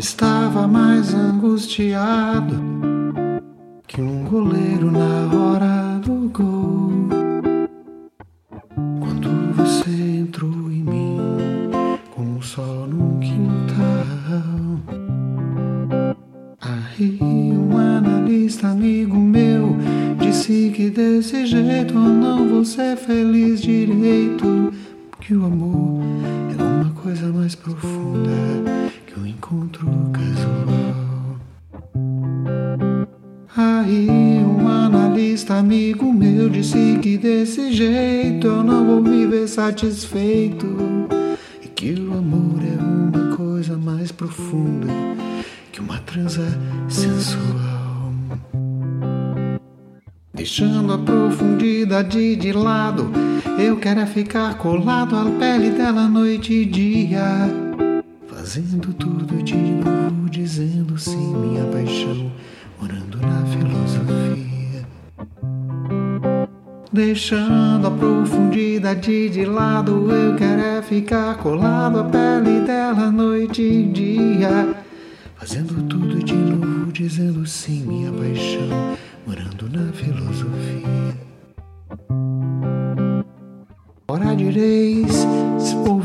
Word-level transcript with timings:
Estava 0.00 0.66
mais 0.66 1.12
angustiado 1.12 2.56
que 3.86 4.00
um 4.00 4.24
goleiro 4.24 4.90
na 4.90 5.28
hora 5.36 5.98
do 5.98 6.30
gol. 6.30 6.90
Quando 8.98 9.54
você 9.54 9.90
entrou 9.90 10.72
em 10.72 10.82
mim, 10.82 11.18
como 12.14 12.38
um 12.38 12.40
sol 12.40 12.86
no 12.86 13.20
quintal. 13.20 14.80
Aí 16.62 17.18
um 17.20 17.76
analista 17.76 18.68
amigo 18.68 19.18
meu 19.18 19.76
disse 20.18 20.72
que 20.74 20.88
desse 20.88 21.44
jeito 21.44 21.92
eu 21.92 22.00
não 22.00 22.48
vou 22.48 22.64
ser 22.64 22.96
feliz 22.96 23.60
direito. 23.60 24.72
Que 25.20 25.34
o 25.34 25.44
amor 25.44 26.00
é 26.58 26.62
uma 26.62 26.90
coisa 26.94 27.30
mais 27.30 27.54
profunda 27.54 27.99
encontro 29.50 29.86
casual. 30.12 31.40
Aí 33.56 34.08
um 34.44 34.68
analista 34.68 35.54
amigo 35.54 36.12
meu 36.12 36.48
disse 36.48 36.98
que 37.02 37.18
desse 37.18 37.72
jeito 37.72 38.46
eu 38.46 38.62
não 38.62 38.86
vou 38.86 39.02
viver 39.02 39.48
satisfeito 39.48 40.66
e 41.62 41.68
que 41.68 41.92
o 41.94 42.12
amor 42.16 42.60
é 42.62 42.80
uma 42.80 43.36
coisa 43.36 43.76
mais 43.76 44.12
profunda 44.12 44.86
que 45.72 45.80
uma 45.80 45.98
transa 45.98 46.46
sensual. 46.88 48.12
Deixando 50.32 50.92
a 50.92 50.98
profundidade 50.98 52.36
de 52.36 52.52
lado, 52.52 53.10
eu 53.58 53.76
quero 53.76 54.00
é 54.00 54.06
ficar 54.06 54.54
colado 54.54 55.16
à 55.16 55.24
pele 55.38 55.70
dela 55.70 56.08
noite 56.08 56.54
e 56.54 56.64
dia. 56.64 57.69
Fazendo 58.52 58.92
tudo 58.94 59.40
de 59.44 59.54
novo, 59.54 60.28
dizendo 60.28 60.98
sim, 60.98 61.36
minha 61.36 61.64
paixão, 61.66 62.32
morando 62.80 63.20
na 63.20 63.46
filosofia. 63.46 64.88
Deixando 66.92 67.86
a 67.86 67.90
profundidade 67.92 69.28
de 69.28 69.44
lado, 69.44 70.10
eu 70.10 70.34
quero 70.34 70.62
é 70.62 70.82
ficar 70.82 71.36
colado 71.36 72.00
à 72.00 72.04
pele 72.06 72.62
dela 72.66 73.08
noite 73.12 73.62
e 73.62 73.84
dia. 73.84 74.74
Fazendo 75.36 75.86
tudo 75.86 76.20
de 76.20 76.34
novo, 76.34 76.90
dizendo 76.90 77.46
sim, 77.46 77.84
minha 77.86 78.10
paixão, 78.10 78.96
morando 79.28 79.68
na 79.70 79.92
filosofia. 79.92 81.14
Ora 84.08 84.34
direis, 84.34 85.24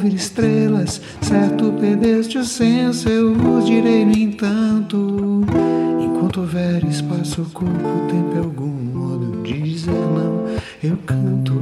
ouvir 0.05 0.15
estrelas, 0.15 1.01
certo 1.21 1.71
perdeste 1.79 2.37
o 2.37 2.45
senso, 2.45 3.09
eu 3.09 3.33
vos 3.33 3.65
direi 3.65 4.05
no 4.05 4.15
entanto. 4.15 5.43
Enquanto 5.99 6.41
houver 6.41 6.85
espaço, 6.85 7.43
corpo, 7.51 8.07
tempo, 8.07 8.37
algum 8.37 8.67
modo 8.67 9.41
de 9.41 9.61
dizer 9.61 9.91
não, 9.91 10.45
eu 10.83 10.97
canto. 11.07 11.53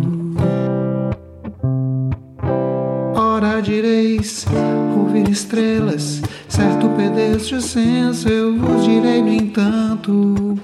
Ora 3.16 3.61
direis, 3.61 4.45
ouvir 4.97 5.30
estrelas, 5.30 6.21
certo 6.49 6.89
perdeste 6.97 7.55
o 7.55 7.61
senso, 7.61 8.27
eu 8.27 8.58
vos 8.58 8.83
direi 8.83 9.21
no 9.21 9.33
entanto. 9.33 10.59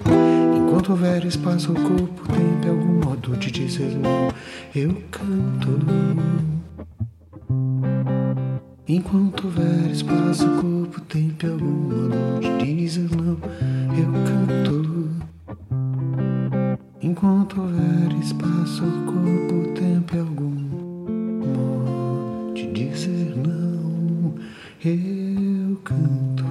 Enquanto 0.57 0.89
houver 0.89 1.25
espaço, 1.25 1.73
corpo, 1.73 2.27
tempo, 2.33 2.69
algum 2.69 3.05
modo 3.05 3.37
de 3.37 3.49
dizer 3.49 3.97
não, 4.01 4.27
eu 4.75 4.93
canto. 5.09 6.58
Enquanto 8.87 9.45
houver 9.45 9.91
espaço, 9.91 10.47
corpo, 10.61 10.99
tempo, 11.01 11.45
algum 11.45 11.65
modo 11.65 12.39
dizer 12.89 13.07
não, 13.15 13.37
eu 13.95 14.11
canto. 14.25 15.09
Enquanto 17.01 17.61
houver 17.61 18.11
espaço, 18.19 18.83
corpo, 19.05 19.73
tempo, 19.75 20.17
algum 20.17 20.53
de 22.55 22.65
dizer 22.71 23.35
não, 23.37 24.33
eu 24.83 25.75
canto. 25.83 26.48